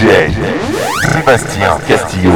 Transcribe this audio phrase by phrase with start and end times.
[0.00, 0.32] DJ
[1.12, 2.32] Sébastien Castillo.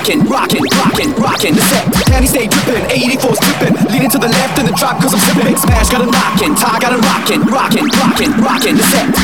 [0.00, 1.54] rockin', rockin', rockin', rockin'.
[1.54, 3.92] The set, Danny stay drippin', 84 drippin'.
[3.92, 5.58] leanin' to the left in the drop cause I'm sippin'.
[5.58, 8.76] Smash got a rockin', Ty got a rockin', rockin', rockin', rockin'.
[8.76, 9.19] The set.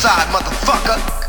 [0.00, 1.19] side, motherfucker.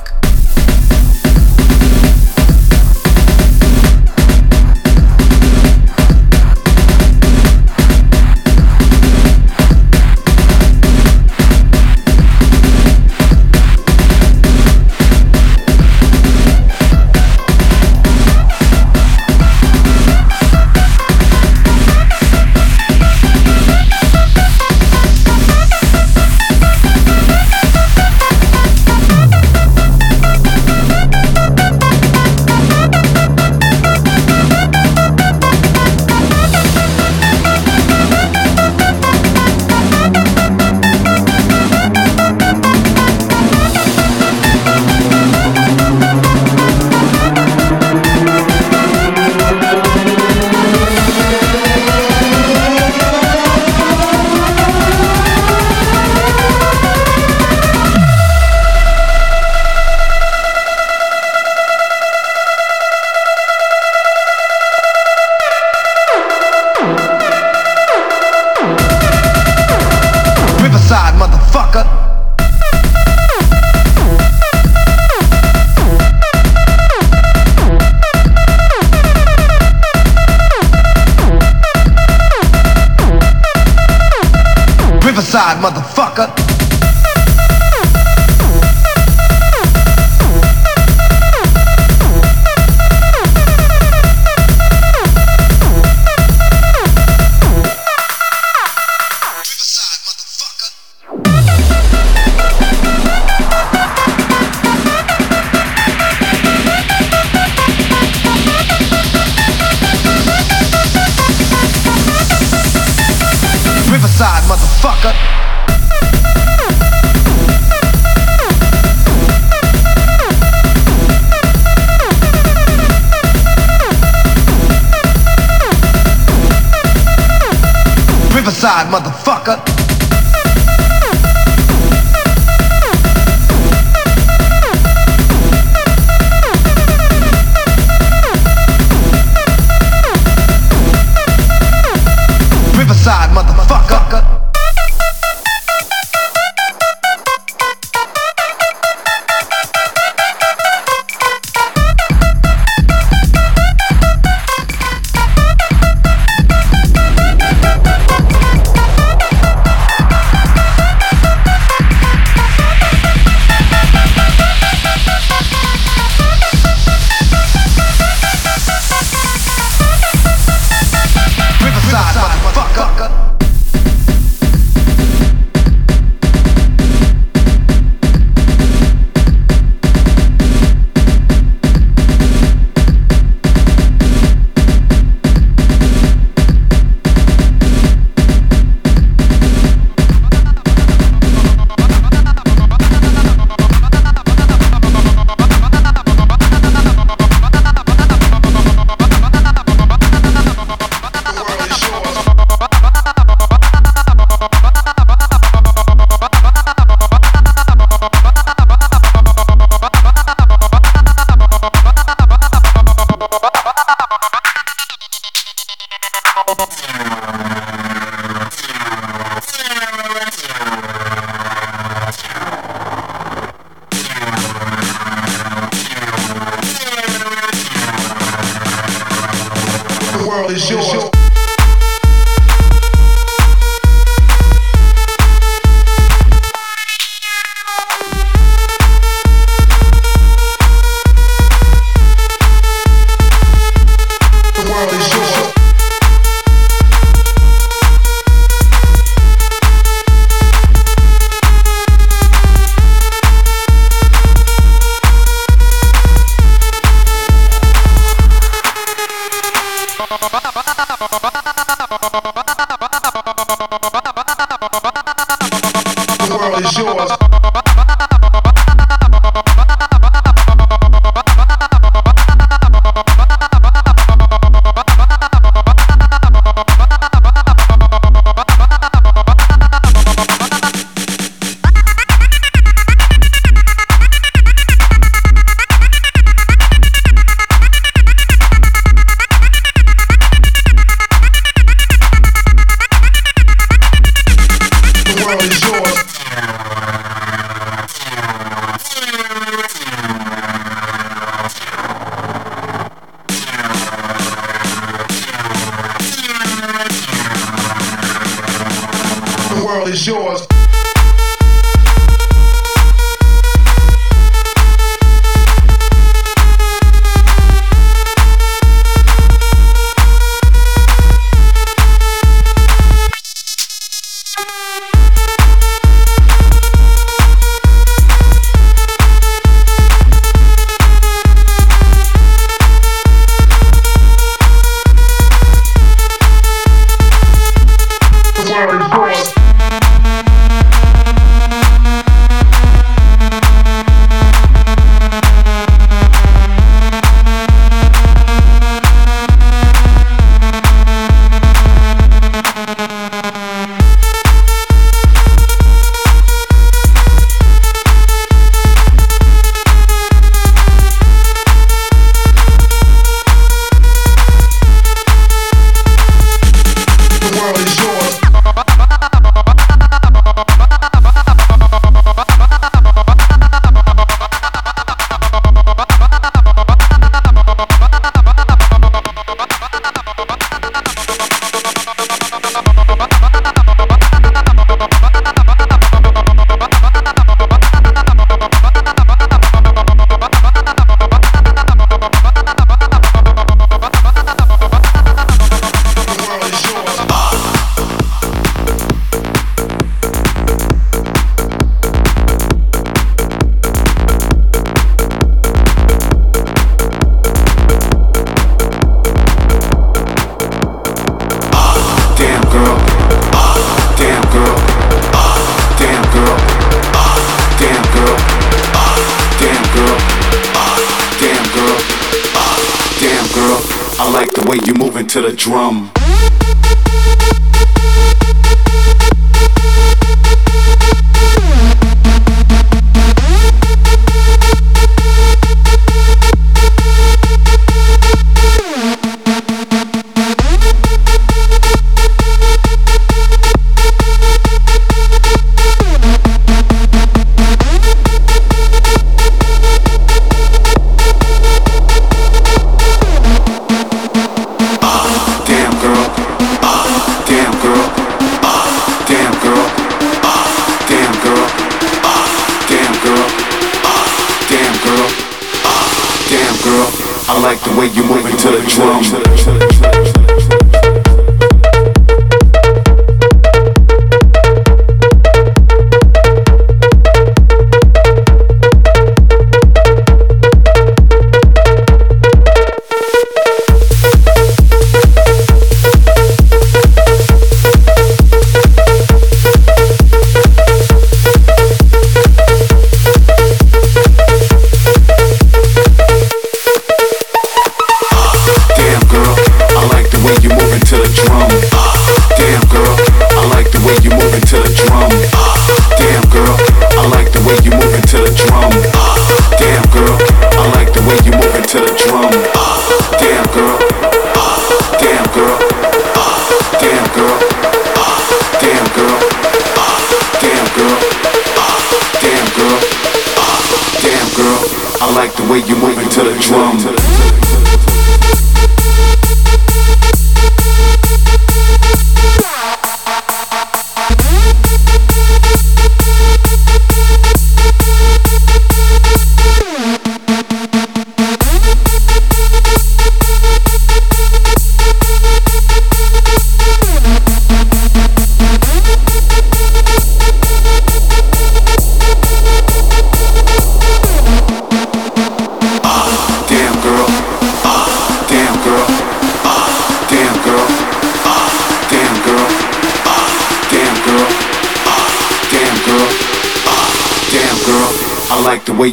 [425.11, 426.00] To the drum.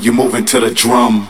[0.09, 1.29] You moving to the drum.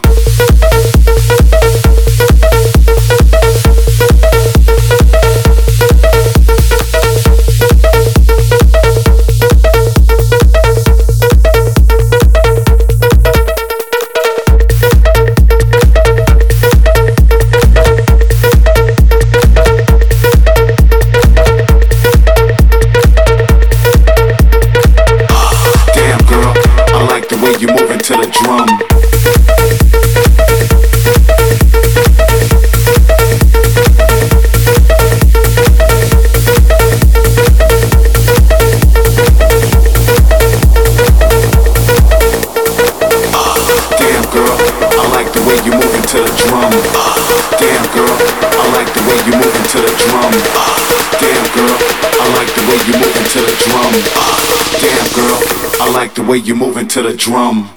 [56.29, 57.71] Way you moving to the drum.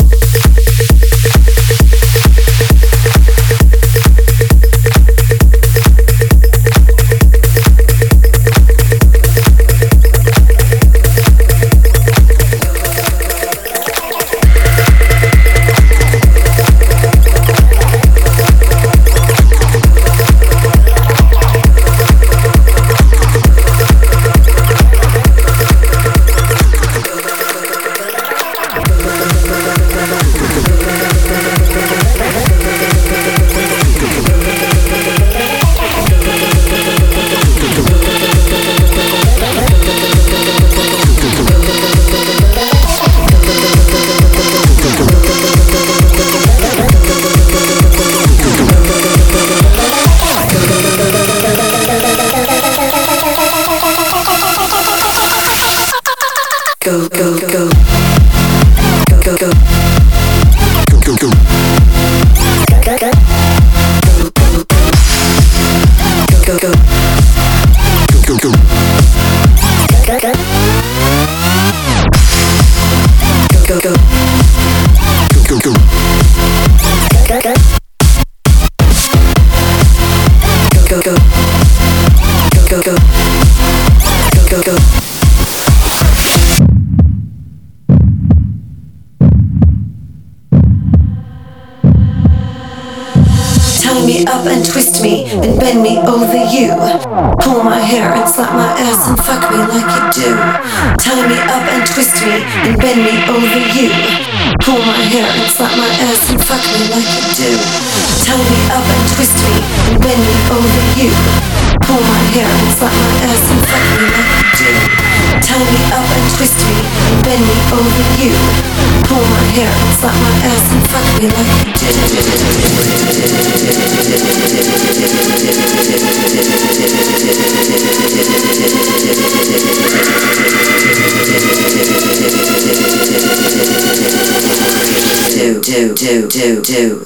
[135.90, 137.04] do do do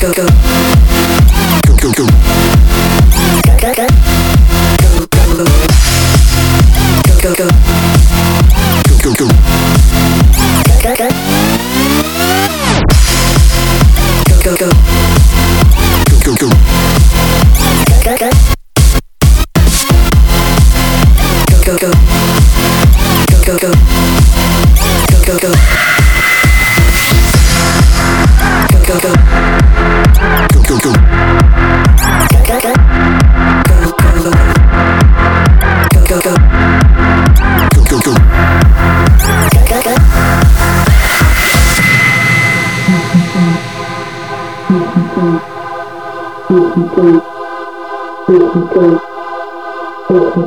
[0.00, 0.26] go go.
[1.66, 2.06] Go go go.
[3.46, 3.86] Go go go.
[7.22, 7.89] Go go go.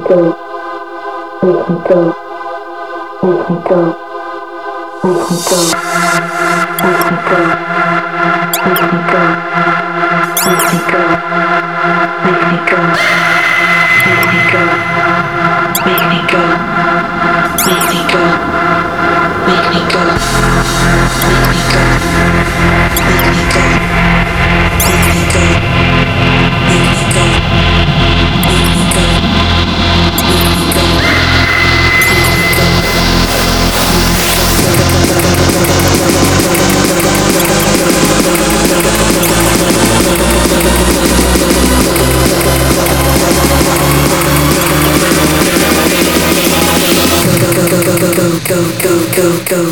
[0.08, 0.18] go.
[1.41, 1.99] We can go.
[3.24, 3.80] We can go.
[5.04, 5.60] We can go.
[6.84, 7.39] We can go.
[8.54, 9.24] We can go.
[9.24, 11.04] We can go.
[12.24, 12.82] We can go.
[14.04, 14.64] We can go.
[15.86, 16.43] We can go.
[17.66, 18.03] We can go.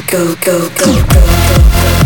[0.07, 2.00] go, go, go, go, go.